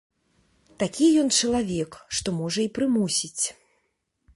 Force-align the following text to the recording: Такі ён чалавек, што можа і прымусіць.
Такі 0.83 1.09
ён 1.23 1.29
чалавек, 1.41 1.91
што 2.21 2.37
можа 2.41 2.59
і 2.67 2.69
прымусіць. 2.79 3.43